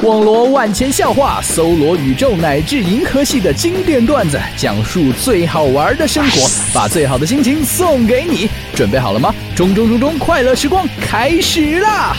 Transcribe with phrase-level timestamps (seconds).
[0.00, 8.48] 网罗万千笑话，搜罗宇宙乃至银河系的经典段子，讲述最好玩的生活，把最好的心情送给你。
[8.76, 9.34] 准备好了吗？
[9.56, 12.16] 中中中中，快乐时光开始啦！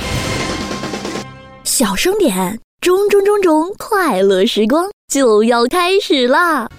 [1.63, 6.69] 小声点，中中中中，快乐时光就要开始啦！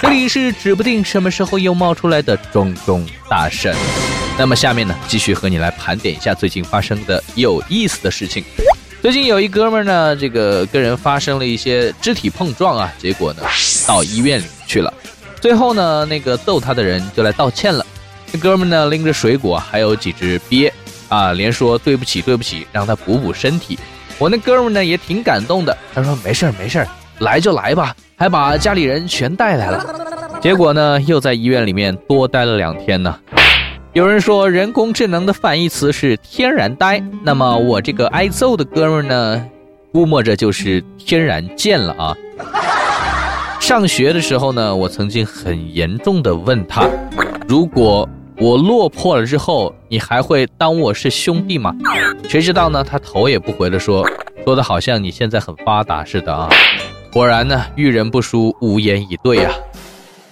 [0.00, 3.76] 这里是指不定什么时候又冒出来的中中大神。
[4.38, 8.42] 那么下面呢，继续和你来盘点一下最近发生的有意思的事情。
[9.02, 13.42] 最近有一哥们儿呢，这个跟人发生了一些肢体碰撞啊，结果呢
[13.84, 14.94] 到医院里去了。
[15.40, 17.84] 最后呢，那个揍他的人就来道歉了。
[18.30, 20.72] 那哥们儿呢拎着水果还有几只鳖
[21.08, 23.76] 啊，连说对不起对不起，让他补补身体。
[24.18, 26.86] 我那哥们儿呢也挺感动的，他说没事儿没事儿，
[27.18, 29.84] 来就来吧，还把家里人全带来了。
[30.40, 33.18] 结果呢又在医院里面多待了两天呢。
[33.92, 39.46] 有人说人工智能的反义词是天然呆，那么我这个挨揍的哥们呢，
[39.92, 42.16] 估摸着就是天然贱了啊。
[43.60, 46.88] 上学的时候呢，我曾经很严重的问他，
[47.46, 48.08] 如果
[48.38, 51.74] 我落魄了之后，你还会当我是兄弟吗？
[52.26, 52.82] 谁知道呢？
[52.82, 54.08] 他头也不回的说，
[54.46, 56.48] 说的好像你现在很发达似的啊。
[57.12, 59.52] 果然呢，遇人不淑，无言以对啊。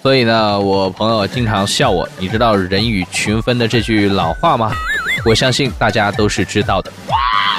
[0.03, 2.09] 所以呢，我朋友经常笑我。
[2.19, 4.73] 你知道“人以群分”的这句老话吗？
[5.27, 6.91] 我相信大家都是知道的。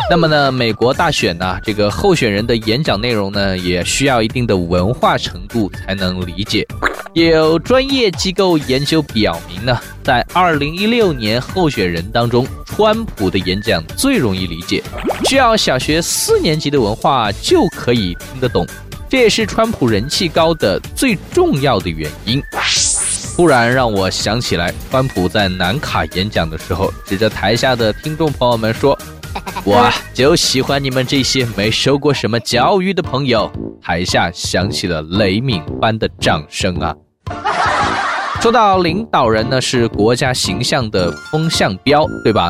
[0.09, 6.67] 那么呢，美国大选呢，这个候选人的演讲内容呢，也需要一定的文化程度才能理解。
[7.13, 14.81] 有专业机构研究表明呢，在2016年候选人当中，川普的演讲最容易理解，
[15.25, 18.65] 需要小学四年级的文化就可以听得懂。
[19.11, 22.41] 这也是川普人气高的最重要的原因。
[23.35, 28.97] 突然让我想起来，川普在南卡演讲的时候，指着台下的听众朋友们说
[29.65, 33.51] ：“我就喜欢你们这些没受过什么教育的朋友。”
[33.83, 36.95] 台下响起了雷鸣般的掌声啊！
[38.39, 42.49] 说到领导人呢，是国家形象的风向标，对吧？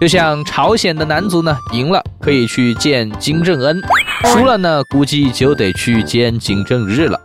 [0.00, 3.82] 就像朝鲜的男足呢，赢了可以去见金正恩，
[4.24, 7.20] 输了呢，估计就得去见金正日了。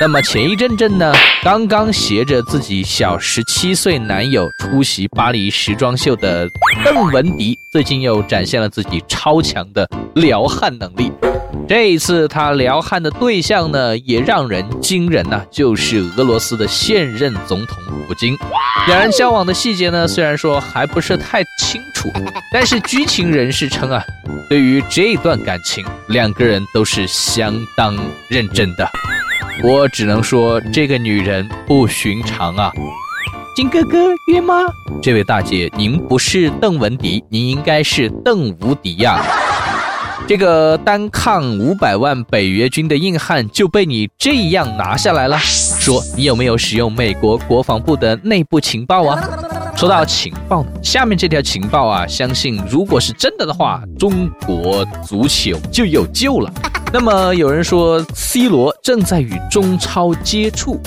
[0.00, 6.48] 那么前一阵阵呢，刚刚携着自己小十七岁男友出席巴黎时装秀的
[6.84, 11.10] 邓文迪，最近又展现了自己超强的撩汉能力。
[11.70, 18.36] 这一次他撩汉的对象呢，也让人惊人呐，就是俄罗斯的现任总统普京。
[18.88, 22.08] 两人交往的细节呢，虽然说还不是太清楚，
[22.52, 24.02] 但是知情人士称啊，
[24.48, 27.96] 对于这段感情，两个人都是相当
[28.28, 28.90] 认真的。
[29.62, 32.72] 我只能说，这个女人不寻常啊！
[33.54, 34.56] 金哥哥，约吗？
[35.00, 39.24] 这位大姐，您不是邓文迪，您应该是邓无敌呀！
[40.26, 45.36] 这个单抗五百万北约军的硬汉就被你这样拿下来了。
[45.38, 49.20] 说你有没有使用美国国防部的内部情报啊？
[49.80, 56.52] 说到情报呢，下面这条情报啊，相信如果是真的的话，中国足球就有救了。
[56.92, 60.78] 那么有人说，C 罗正在与中超接触。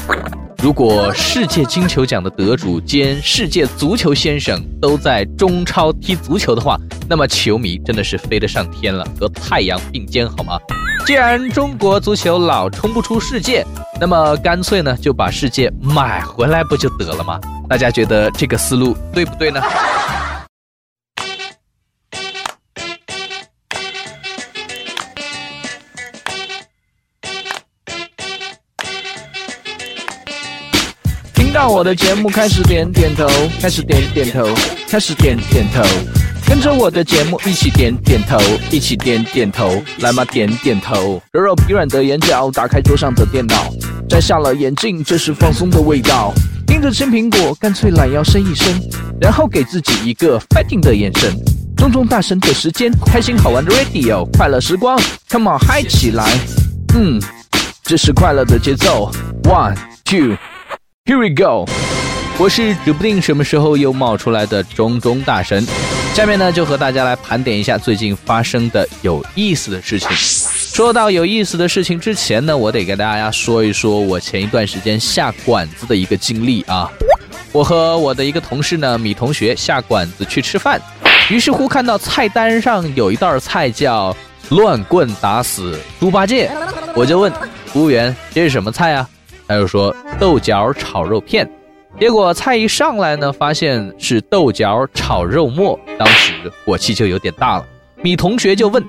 [0.62, 6.78] 如果世界金球奖的得主兼世界足球先生都在中超踢足球的话，
[7.10, 10.60] 那么球迷真的是飞得上天了，和太阳并肩好吗？
[11.04, 13.66] 既然中国足球老冲不出世界，
[14.00, 17.40] 那么干脆呢就把世界买回来不就得了吗？
[17.74, 19.60] 大家觉得这个思路对不对呢？
[31.34, 33.28] 听到我的节目开始点点头，
[33.60, 34.46] 开始点点头，
[34.88, 35.82] 开始点点头，
[36.48, 38.38] 跟着我的节目一起点点头，
[38.70, 43.74] 一起点点头，来嘛点点头，揉揉疲软的眼角，打开桌上的电脑，
[44.08, 46.32] 摘下了眼镜，这是放松的味道。
[46.84, 48.78] 盯着青苹果，干脆懒腰伸一伸，
[49.22, 51.34] 然后给自己一个 fighting 的眼神。
[51.78, 55.00] 中中大神的时间，开心好玩的 radio，快乐时光
[55.30, 56.30] ，come on 嗨起来，
[56.94, 57.22] 嗯，
[57.84, 59.10] 这是快乐的节奏
[59.44, 60.36] ，one two。
[61.06, 61.72] Here we go，
[62.38, 65.66] 我是指不定什么时候又冒出来的中中大神。
[66.14, 70.10] 下面呢，就和大家来盘点一下最近发生的有意思的事情。
[70.74, 76.90] 说到有意思的事情之前呢，我得跟大家说一说我前一段时间下馆子的一个经历啊。
[77.52, 80.82] 我和我的一个同事呢，米同学下馆子去吃饭，
[81.30, 84.18] 于是乎看到菜单上有一道菜叫
[84.50, 86.50] “乱棍打死猪八戒”，
[86.98, 87.32] 我就问
[87.68, 89.08] 服务员：“这是什么菜啊？”
[89.48, 91.48] 他就说豆角炒肉片，
[92.00, 97.66] 结果菜一上来呢，发现是豆角炒肉末，当时火气就有点大了。
[98.02, 98.84] 米同学就问：“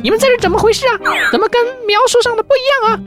[0.00, 0.94] 你们这是怎么回事啊？
[1.32, 3.00] 怎么跟描述上的不一样啊？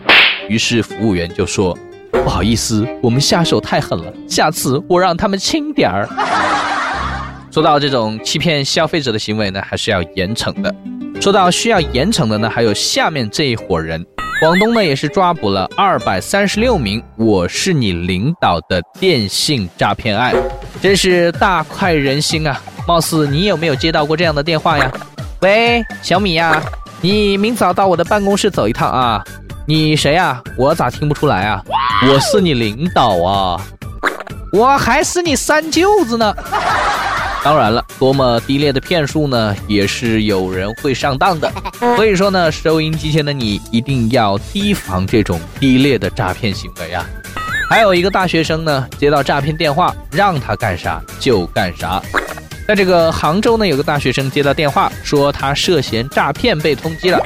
[0.50, 1.78] 于是服务员就说
[2.12, 6.08] ：“不好意思，我们下手太狠了，下次我让他们轻点儿。
[7.50, 10.74] ”说到这种欺骗消费者的行为呢，还是要严惩的。
[11.22, 14.06] 说到需要严惩的呢，还有下面这一伙人。
[14.42, 20.36] 广东呢也是抓捕了二百三十六名“我是你领导”的电信诈骗案，
[20.82, 22.60] 真是大快人心啊！
[22.88, 24.92] 貌似你有没有接到过这样的电话呀？
[25.42, 26.62] 喂，小米呀，
[27.04, 29.24] 你明早到我的办公室走一趟啊！
[29.66, 30.40] 你谁呀？
[30.56, 31.64] 我咋听不出来啊？
[32.08, 33.60] 我是你领导啊！
[34.54, 36.32] 我还是你三舅子呢！
[37.44, 41.52] 当然了，多么低劣的骗术呢，也是有人会上当的。
[41.96, 47.04] 所以说呢，收音机前的你一定要提防这种低劣的诈骗行为啊！
[47.68, 52.00] 还有一个大学生呢，接到诈骗电话，让他干啥就干啥。
[52.72, 57.20] 在这个杭州呢，有个大学生接到电话，说他涉嫌诈骗被通缉了。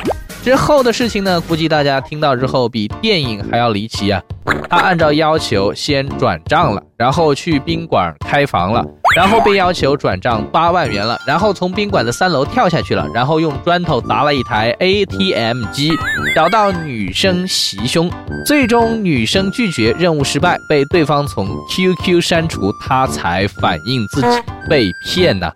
[0.44, 4.20] 之后的事情呢，估计大家听到之后比电影还要离奇啊！
[4.68, 8.84] 他按照要求先转账了，然后去宾馆开房了。
[9.16, 15.92] 然后被要求转账八万元了，然后从宾馆的三楼跳下去了，然后用砖头砸了一台 ATM 机，
[16.36, 18.12] 找到女生袭胸，
[18.46, 24.28] 最终女生拒绝，任务失败，被对方从 QQ 删除，他才反映自己
[24.70, 25.50] 被骗呢。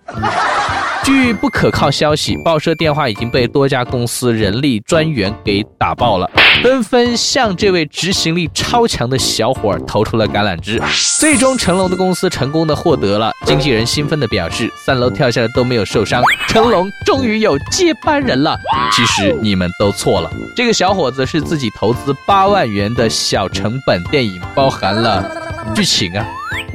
[1.10, 6.30] 据不可靠消息，报社电话已经被多家公司人力专员给打爆了，
[6.62, 10.80] 纷纷向这位执行力超强的小伙投出了橄榄枝。
[11.20, 13.32] 最终，成龙的公司成功的获得了。
[13.44, 18.56] 经纪人兴奋的表示：“三楼跳下来都没有受伤，成龙终于有接班人了。”
[18.94, 25.28] 其实你们都错了，这个小伙子是自己投资八万元的小成本电影，包含了
[25.74, 26.24] 剧情啊、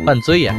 [0.04, 0.52] 犯罪呀、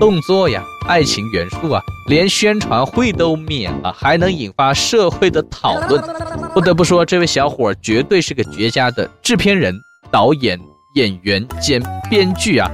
[0.00, 0.62] 动作呀。
[0.88, 6.02] 爱情元素啊，连宣传会都免了，还能引发社会的讨论。
[6.54, 9.74] 不得不说，这位小伙绝对是个绝佳的制片人、
[10.10, 10.58] 导演、
[10.96, 12.70] 演员兼编剧啊！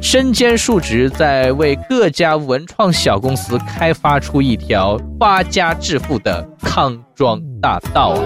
[0.00, 8.22] 身兼数职，在为各家文创小公司开发出一条发家致富的康庄大道啊！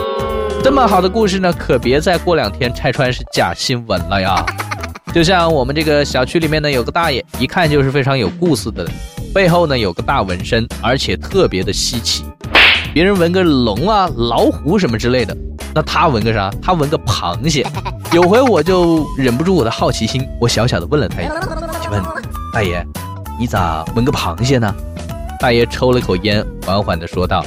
[0.64, 4.44] 这么好的故事呢，可别再过两天拆穿是假新闻了呀！
[5.14, 8.84] 就像我们这个小区里面呢，有个大爷，一看就是非常有故事的，
[9.32, 12.24] 背后呢有个大纹身，而且特别的稀奇。
[12.92, 15.36] 别人纹个龙啊、老虎什么之类的，
[15.72, 16.52] 那他纹个啥？
[16.60, 17.64] 他纹个螃蟹。
[18.12, 21.32] 有回我就忍不住我的好奇心，我小小的问了他一句
[21.80, 22.02] ：“请问
[22.52, 22.84] 大爷，
[23.38, 24.74] 你咋纹个螃蟹呢？”
[25.38, 27.46] 大爷抽了口烟，缓缓的说道：“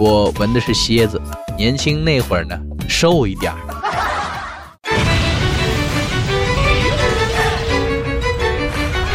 [0.00, 1.20] 我纹的是蝎子，
[1.58, 2.58] 年轻那会儿呢，
[2.88, 3.58] 瘦一点儿。”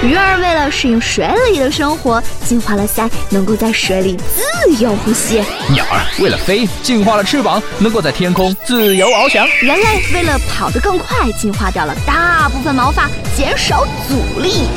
[0.02, 5.44] 鱼儿为了适应水里的生活，进化了鳃，能够在水里自由呼吸；
[5.74, 14.68] 鸟儿为了飞，进化了翅膀，能够在天空自由翱翔；人类为了跑得更快，进化掉了大部分毛发，减少阻力。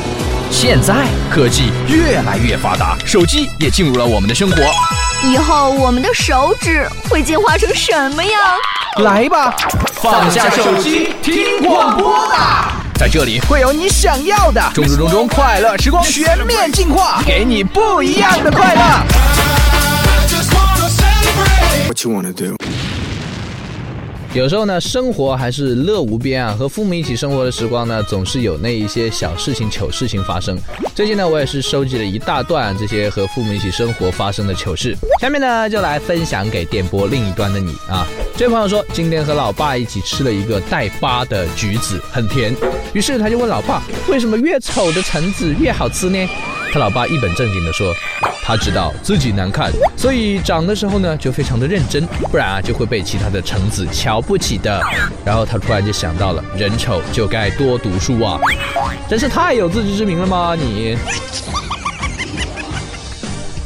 [0.51, 4.57] 现在科技越来越发达，手机也进入了我们的生活。
[5.23, 8.41] 以后我们的手指会进化成什么样？
[9.05, 9.55] 来吧，
[9.95, 12.82] 放下手机，听广播吧。
[12.95, 18.83] 在这里会有你想要的中中中中快乐时光全面进化，给你不一样的快乐。
[24.35, 26.57] 有时候呢，生活还是乐无边啊。
[26.59, 30.59] 和父母一起生活的时光呢，总是有那一些小事情、糗事情发生。
[30.95, 34.97] 最近呢，我也是收集了一大段这些和父母一起生活发生的糗事。
[35.21, 38.07] 下面呢，就来分享给电波另一端的你啊。
[38.35, 42.57] 这位朋友说，今天和老爸一起吃了一个带疤的橘子，很甜。
[42.95, 46.27] 于是他就问老爸，为什么越丑的橙子越好吃呢？
[46.73, 47.95] 他老爸一本正经地说，
[48.43, 54.81] 他知道自己难看，所以长的时候呢就非常的认真，不然啊就会被其他的橙子瞧不起的。
[55.23, 58.41] 然后他突然就想到了，人丑就该多读书啊，
[59.07, 60.97] 真是太有自知之明了吗你？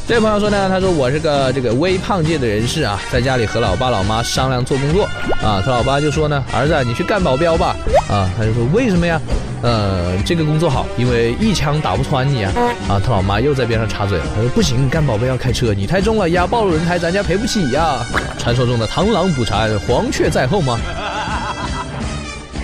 [0.08, 5.04] 这位朋友说呢，他说我是个这个微胖界的人士啊，在家里和老爸老妈商量做工作
[5.44, 7.76] 啊，他老爸就说呢，儿子你去干保镖吧
[8.10, 9.20] 啊，他就说为什么呀？
[9.62, 12.52] 呃，这个工作好，因为一枪打不穿你啊
[12.88, 18.04] 啊，他老妈又在边上插嘴了，他说不行，干宝贝要开车，你太重了，压爆了轮胎，咱家赔不起呀。
[18.38, 20.78] 传说中的螳螂捕蝉，黄雀在后吗？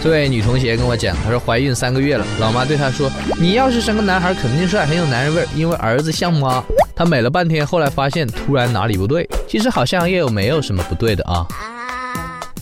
[0.02, 6.62] 这位女同学跟我讲，她说怀孕三个月了，老妈对她说，你要是生个男孩，肯定帅，很有男人味，因为儿子像妈。
[6.94, 11.46] 她美了半天，后来发现突然哪里不对，其实好像也有没有什么不对的啊。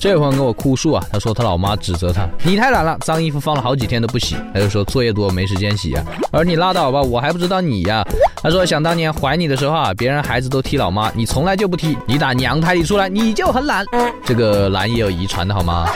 [0.00, 4.34] 这位朋友跟我哭诉啊，他说他老妈指责他，你太懒了，脏衣服放了好几天都不洗。
[4.54, 6.02] 他就说作业多没时间洗啊。
[6.30, 8.02] 而你拉倒吧，我还不知道你呀。
[8.42, 13.84] 他说想当年怀你的时候啊，别人孩子都踢老妈，你从来就不踢，你打娘胎里出来你就很懒。
[14.24, 15.86] 这个懒也有遗传的好吗？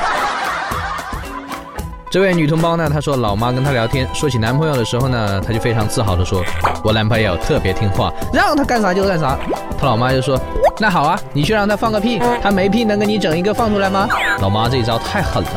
[2.10, 6.44] 这位女同胞呢，她说老妈跟她聊天，说起男朋友的时候呢，她就非常自豪的说，
[6.84, 9.38] 我男朋友特别听话，让他干啥就干啥。
[9.78, 10.38] 她老妈就说，
[10.78, 14.08] 那好啊，你去让他放个屁，他没屁能给你整一个放出来吗？
[14.40, 15.50] 老妈这一招太狠了。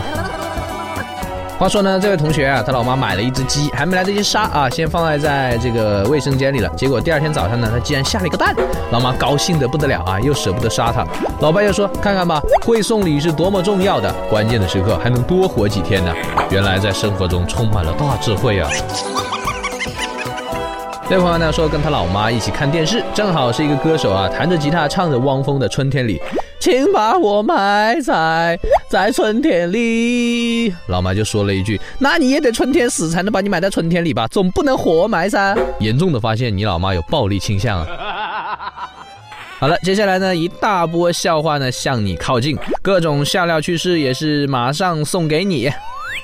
[1.58, 6.70] 话说呢，这位同学啊，他老妈买了一只鸡，还没来得及杀啊，先放在在这个卫生间里了。
[6.78, 8.54] 结果第二天早上呢，他竟然下了一个蛋，
[8.92, 11.04] 老妈高兴的不得了啊，又舍不得杀它。
[11.40, 16.14] 老爸又说，看看吧，会送礼是多么重要的，关键的时刻还能多活几天呢。
[16.52, 18.70] 原来在生活中充满了大智慧啊。
[21.10, 26.18] 这位朋友呢说，跟他老妈一起看电视，正好是一个歌手啊，弹着吉他唱着汪峰的《春天里》。
[26.60, 28.60] 请把我埋在
[28.90, 30.74] 在春天里。
[30.88, 35.56] 老妈就说了一句：“那你也得春天死才能把你埋在春天里吧，总不能活埋噻。
[35.80, 38.90] ”严重的发现你老妈有暴力倾向啊！
[39.60, 45.72] 好了，接下来呢，一大波笑话呢向你靠近，各种笑料趣事也是马上送给你。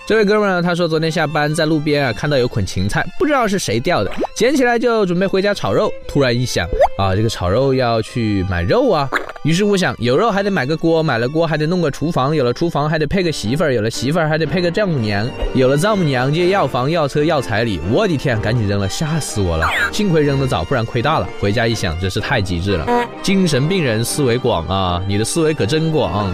[0.05, 6.67] 这位哥们呢，他说昨天下班在路边啊看到有捆芹菜，不知道是谁掉的，捡起来就准备回家炒肉，突然一想
[6.97, 9.09] 啊，这个炒肉要去买肉啊。
[9.43, 19.65] 于是乎想，有肉还得买个锅，买了锅还得弄个厨房，有了厨房还得配个媳妇儿，有了媳妇儿还得配个丈母娘，有了丈母娘就要房要车要彩礼，我的天，赶紧扔了，吓死我了！
[19.93, 21.27] 幸亏扔得早，不然亏大了。
[21.39, 22.85] 回家一想，真是太机智了，
[23.21, 26.29] 精神病人思维广啊，你的思维可真广。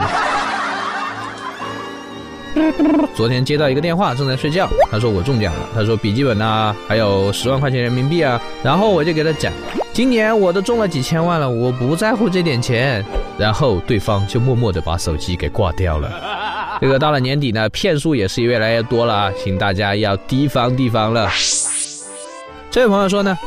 [3.15, 9.51] 昨天接到一个电话，正在睡觉，他说我中奖了，他说笔记本啊，还有十万块钱人民币啊，然后我就给他讲。
[9.91, 13.03] 今年我都中了几千万了，我不在乎这点钱。
[13.37, 16.11] 然后对方就默默的把手机给挂掉了。
[16.81, 21.29] 这个到了年底呢，骗术也是越来越多了啊，请大家要提防提防了。
[22.69, 23.37] 这位朋友说呢，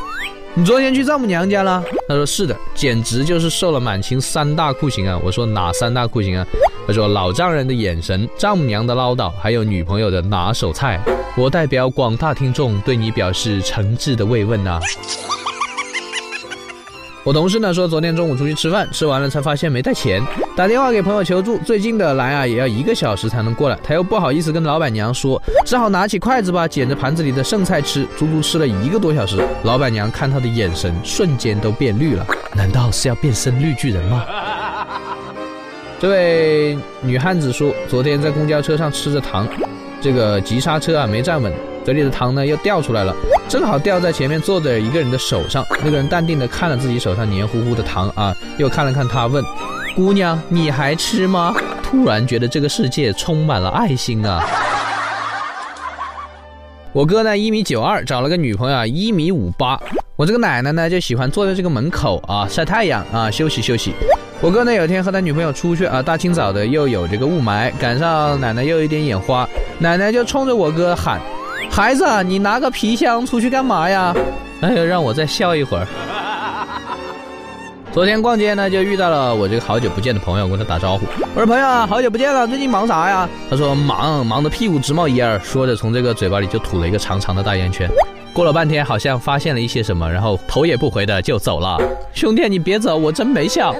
[0.55, 1.83] 你昨天去丈母娘家了？
[2.07, 5.19] 他说是的，简直就是受了满清三大酷刑啊。
[5.23, 6.45] 我说哪三大酷刑啊？
[6.85, 10.99] 他说老丈人的眼神，丈母娘的唠叨，还有女朋友的拿手菜。
[11.37, 14.79] 我代表广大听众对你表示诚挚的慰问呐。
[17.23, 20.21] 我同事呢说，昨天中午出去吃饭，吃完了才发现没带钱，
[20.57, 29.41] 打电话给朋友求助，最近的来啊也要一个小时才能过来，他又不好意思跟老板娘说，只好拿起筷子吧，捡着盘子里的剩菜吃，足足吃了一个多小时。
[29.63, 34.25] 老板娘看他的眼神瞬间都变绿了，难道是要变身绿巨人吗？
[36.03, 39.47] 这位女汉子说，昨天在公交车上吃着糖，
[40.01, 41.49] 这个急刹车啊没站稳。
[41.85, 43.15] 嘴里的糖呢又掉出来了，
[43.47, 45.65] 正好掉在前面坐着一个人的手上。
[45.81, 49.41] 那个人淡定的看了自己手上黏糊糊的糖啊，又看了看他，问
[49.95, 54.45] ：“姑娘，你还吃吗？”突然觉得这个世界充满了爱心啊！
[56.91, 59.79] 我哥呢一米九二，找了个女朋友啊一米五八。
[60.17, 63.93] 我这个奶奶呢就喜欢坐在这个门口啊晒太阳啊休息休息。
[64.43, 69.47] 我哥呢有天和他女朋友出去啊，大清早的又有这个雾霾，赶上奶奶又有点眼花，
[69.79, 71.17] 奶奶就冲着我哥喊。
[71.71, 74.13] 孩子，你拿个皮箱出去干嘛呀？
[74.59, 75.87] 哎呀，让我再笑一会儿。
[77.93, 81.05] 昨天逛街呢，就遇到了我这个好久不见的朋友，跟他打招呼。
[81.35, 87.89] 我说：“朋友啊，好久不见了，最近忙啥呀？”他说：“忙，忙得屁股直冒烟儿。”说着，从这个嘴巴里就吐了一个长长的大烟圈。
[88.33, 91.77] 过了半天，好像发现了一些什么，然后头也不回的就走了。
[92.13, 93.73] 兄弟，你别走，我真没笑。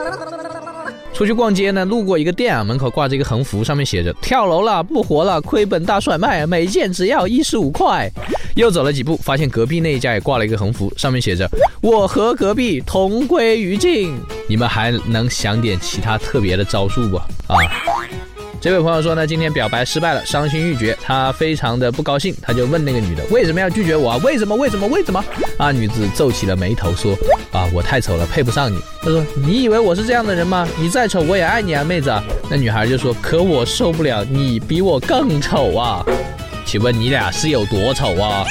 [1.14, 8.12] 出去逛街呢，路过一个店啊，门口挂着一个横幅，上面写着“跳楼了，不活了，亏本大甩卖，每件只要一十五块”。
[8.56, 11.48] 又走了几步，发现隔壁那一家也挂了一个横幅，上面写着
[11.82, 14.16] “我和隔壁同归于尽”。
[14.50, 17.18] 你们还能想点其他特别的招数不？
[17.18, 17.58] 啊？
[18.60, 24.18] 这位朋友说呢，今天表白失败了，伤心欲绝，他非常的不高兴，他就问那个女的为什么要拒绝我啊？
[24.24, 24.56] 为什么？
[24.56, 24.88] 为什么？
[24.88, 25.24] 为什么？
[25.58, 27.16] 啊，女子皱起了眉头说，
[27.54, 28.80] 啊，我太丑了，配不上你。
[29.02, 30.68] 他说，你以为我是这样的人吗？
[30.78, 32.12] 你再丑我也爱你啊，妹子。
[32.50, 36.04] 那女孩就说，可我受不了你比我更丑啊，
[36.66, 38.44] 请问你俩是有多丑啊？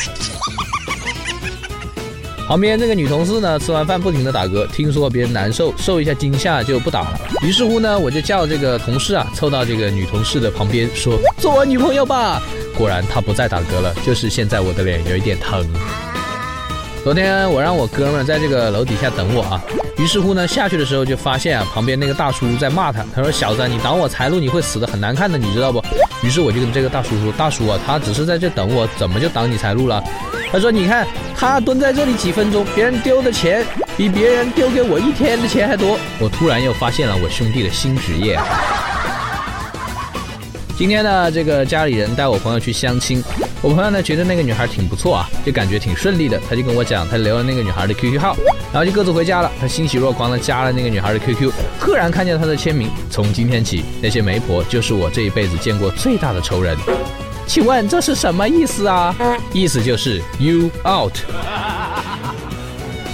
[2.47, 7.21] 旁边这个女同事呢，吃完饭不停的打嗝，听说别人难受，受一下惊吓就不打了。
[7.42, 12.42] 于是乎呢，我就叫这个同事啊，凑到这个女同事的旁边说：“做我女朋友吧。”
[12.76, 15.66] 果然她不再打嗝了，就是现在我的脸有一点疼。
[17.02, 19.61] 昨天我让我哥们在这个楼底下等我啊，
[19.99, 25.82] 于是乎呢，下去的时候就发现啊，旁边那个大叔在骂他，他说：“小子，你挡我财路，你会死的很难看的，你知道不？”
[26.23, 30.00] 于是我就跟这个大叔说：“大叔啊，他只是在这等我，怎么就挡你财路了？”
[30.52, 31.04] 他说：“你看。”
[31.37, 33.66] 他蹲在这里几分钟，别人丢的钱
[33.97, 35.99] 比别人丢给我一天的钱还多。
[36.21, 38.38] 我突然又发现了我兄弟的新职业。
[40.76, 43.22] 今天呢，这个家里人带我朋友去相亲，
[43.60, 48.36] 我朋友呢觉得那个女孩挺不错啊，就感觉挺顺利的，他就跟我讲，他留了那个女孩的 QQ 号，
[48.72, 49.52] 然后就各自回家了。
[49.60, 56.76] 他欣喜若狂的加了那个女孩的 QQ，赫然看见她的签名，从今天起，那些媒婆就是我这一辈子见过最大的仇人。
[57.46, 59.14] 请问这是什么意思啊？
[59.52, 61.12] 意思就是 you out。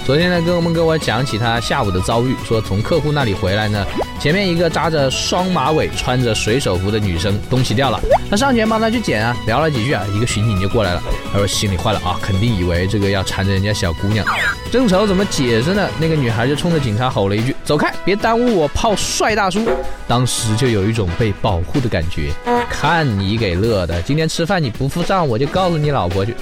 [0.09, 3.85] 昨天呢，跟我们跟我讲起他下午的遭遇，说从客户那里回来呢，
[4.19, 14.25] 前面一个扎着双马尾、穿着水手服的女生东西掉了，他上前帮他去捡啊，聊了几句啊，一个巡警就过来了，他说心里坏了啊，肯定以为这个要缠着人家小姑娘，
[14.71, 19.63] 正愁怎么解释呢，那个女孩就冲着警察吼了一句：“走开，别耽误我泡帅大叔。”
[20.09, 22.31] 当时就有一种被保护的感觉，
[22.67, 26.35] 看你给乐的，今天吃饭你不付账，我就告诉你老婆去。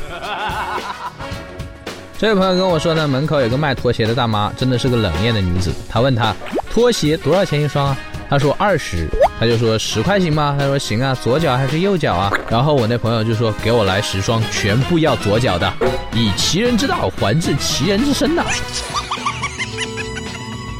[2.19, 5.71] 这位朋友跟我说呢，门口有个卖拖鞋的大妈，真的是个冷艳的女子。
[5.87, 6.35] 他问他
[6.71, 7.97] 拖鞋多少钱一双啊？
[8.27, 9.07] 他说二十，
[9.39, 10.55] 他就说十块行吗？
[10.57, 12.33] 他说行啊，左脚还是右脚啊？
[12.49, 15.71] 然后我那朋友就说给我来十双，全部要左脚的，
[16.11, 18.43] 以其人之道还治其人之身呐。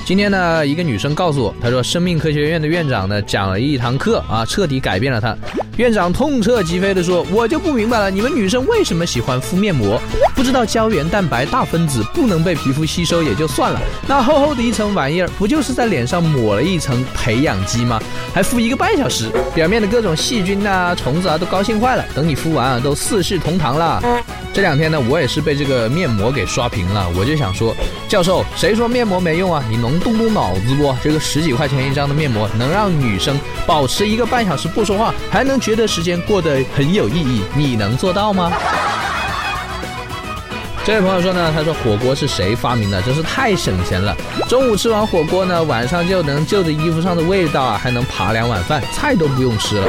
[0.04, 5.38] 今天呢，一个女生告诉我，她说生命科学院的院长呢讲了一堂课啊，彻底改变了她。
[5.78, 10.02] 院长痛彻疾飞地说：“我就不明白了，你们女生为什么喜欢敷面膜？
[10.34, 18.02] 不知道胶原蛋白大分子不能被皮肤吸收也就算了，那厚厚的一层玩意儿，不就是在脸上抹了一层培养基吗？
[18.34, 22.04] 还敷一个半小时，表面的各种细菌啊、虫子啊都高兴坏了。
[22.16, 24.02] 等你敷完啊，都四世同堂了。”
[24.58, 27.08] 这两天呢，我也是被这个面膜给刷屏了。
[27.16, 27.76] 我就想说，
[28.08, 29.64] 教授，谁说面膜没用啊？
[29.70, 30.98] 你能动动脑子不？
[31.00, 38.52] 这个十几块钱一张的面膜，能让女生保持一个半小时不说话，还能觉得时间过得很有意义，你能做到吗？
[40.84, 43.00] 这位朋友说呢，他说火锅是谁发明的？
[43.04, 44.18] 真是太省钱了。
[44.50, 49.88] 中午吃完火锅呢，晚上就能就着衣服上的味道啊，还能扒两碗饭，菜都不用吃了。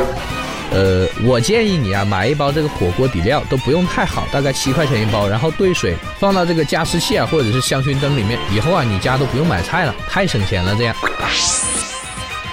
[0.70, 10.75] 呃，我建议你啊，买一包这个火锅底料，都不用太好，大概七块钱一包，然后兑水放到这个加湿器啊，或者是香薰灯里面，以后啊，你家都不用买菜了，太省钱了。
[10.76, 10.94] 这样。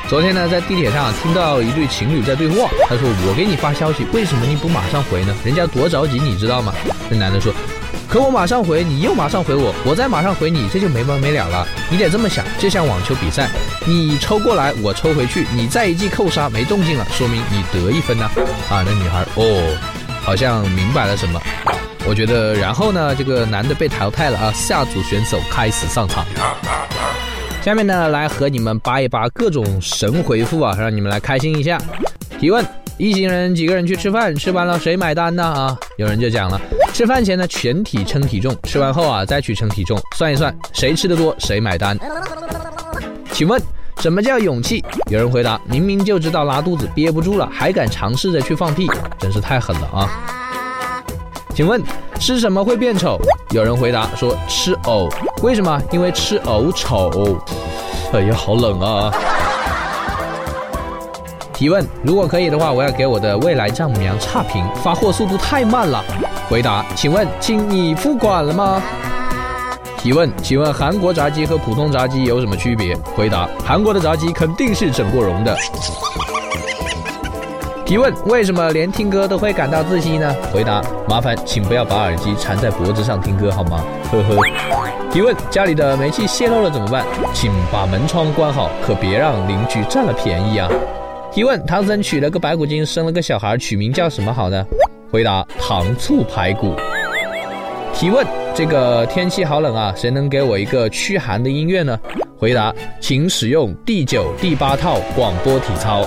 [0.08, 5.36] 昨天呢，在地铁上听到一对情侣在对话，他说：“我给你发消息，为什么你不马上回呢？
[5.44, 6.74] 人家多着急，你知道吗？”
[7.10, 7.52] 那男的说。
[8.16, 11.68] 可我马上回，你又马上回我，我再马上回你，这就没完没了了。
[11.92, 13.50] 你得这么想，就像网球比赛，
[13.86, 18.24] 你抽过来，我抽回去，你再一记扣杀没动静了，说明你得一分呢。
[18.70, 19.78] 啊，那女孩哦，
[20.24, 21.42] 好像明白了什么。
[22.08, 26.26] 我觉得，然后呢，这个男的被淘汰了啊，下组选手开始上场。
[27.62, 31.78] 下面呢，来和你们扒一扒各种神回复啊，让你们来开心一下。
[32.40, 32.66] 提问。
[32.98, 35.44] 一行人几个人去吃饭，吃完了谁买单呢？
[35.44, 36.60] 啊，有人就讲了，
[36.94, 41.98] 吃饭前呢全体称体重，吃完后啊再去称体重，算一算谁吃的多谁买单。
[43.34, 43.62] 请问
[44.00, 44.82] 什么叫勇气？
[45.12, 50.10] 有人回答，明明就知道拉肚子憋不住了，还敢尝试着去放屁，真是太狠了啊！
[51.54, 51.82] 请问
[52.18, 53.20] 吃什么会变丑？
[53.52, 55.10] 有人回答说吃藕，
[55.42, 55.82] 为什么？
[55.92, 57.38] 因为吃藕丑。
[58.14, 59.12] 哎呀，好冷啊！
[61.56, 66.04] 提问：如果可以的话，我要给我的未来丈母娘差评，发货速度太慢了。
[66.50, 68.82] 回答：请问，亲，你付款了吗？
[69.98, 72.94] 提问：请问韩国炸鸡和普通炸鸡有什么区别？
[73.16, 75.56] 回答：韩国的炸鸡肯定是整过容的。
[77.86, 80.36] 提问：为什么连听歌都会感到窒息呢？
[80.52, 83.82] 回答：麻烦请不要把耳机缠在脖子上听歌好吗？
[84.12, 84.36] 呵呵。
[85.10, 87.06] 提问：家里的煤气泄漏了怎么办？
[87.34, 90.70] 请把门窗关好，可别让邻居占了便宜啊。
[91.36, 94.66] 提问：唐僧娶了个白骨精，生了个小孩，取名叫什么好呢？
[95.12, 96.74] 回答：糖醋排骨。
[97.94, 102.00] 提问：这个天气好冷啊，谁能给我一个驱寒的音乐呢？
[102.40, 106.06] 回答：请使用第九、第八套广播体操。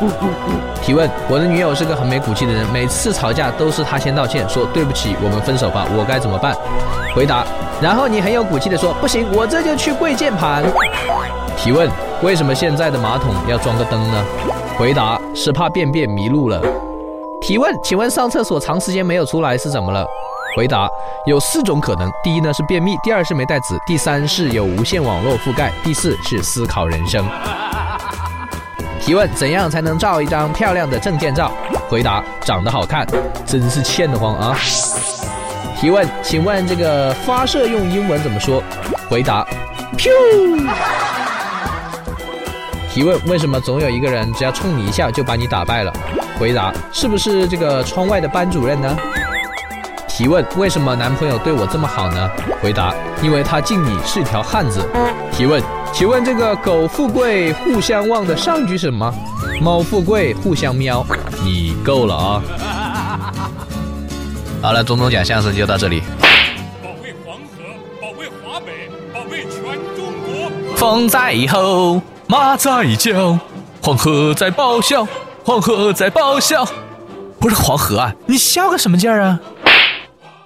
[0.80, 6.56] 提问：我的女友是个很没骨气的人，每次吵架都是她先道歉，说对不起，我们分手吧，我该怎么办？
[7.14, 7.44] 回答：
[7.82, 10.64] 然后你很有骨气的说，不行，我这就去跪键盘。
[11.58, 11.86] 提问：
[12.22, 14.24] 为什么现在的马桶要装个灯呢？
[14.78, 16.62] 回答是怕便便迷路了。
[17.40, 20.06] 提问，请问上厕所长时间没有出来是怎么了？
[20.56, 20.88] 回答
[21.26, 27.26] 有四种可能：第一呢是便秘，第二是没带纸，第三是有无线网络覆盖，第四是思考人生。
[29.00, 31.50] 提问，怎样才能照一张漂亮的证件照？
[31.88, 33.04] 回答长得好看，
[33.44, 34.56] 真是欠得慌啊。
[35.76, 38.62] 提问，请问这个发射用英文怎么说？
[39.10, 39.44] 回答
[39.96, 41.07] ，pew。
[42.98, 45.92] 提问：为什么总有一个人只要冲你一下就把你打败了？
[46.36, 48.96] 回答：是不是这个窗外的班主任呢？
[50.08, 52.28] 提问：为什么男朋友对我这么好呢？
[52.60, 54.84] 回答：因为他敬你是条汉子。
[55.30, 59.14] 提问：请问这个狗富贵互相望的上句是什么？
[59.62, 61.06] 猫富贵互相喵。
[61.44, 62.42] 你够了啊！
[64.60, 66.02] 好了，钟钟讲相声就到这里。
[66.82, 67.62] 保卫黄河，
[68.02, 69.62] 保卫华北，保卫全
[69.94, 70.76] 中国。
[70.76, 73.38] 风在吼，马在叫，
[73.80, 75.08] 黄河在咆哮，
[75.42, 76.62] 黄河在咆哮。
[77.40, 79.40] 不是黄河啊，你笑个什么劲儿啊？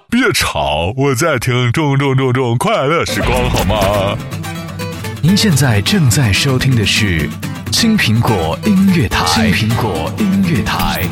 [0.09, 4.17] 别吵，我在听重重重重快乐时光，好吗？
[5.21, 7.29] 您现在正在收听的是
[7.69, 9.51] 青苹果音乐台。
[9.51, 11.03] 青苹果音乐台。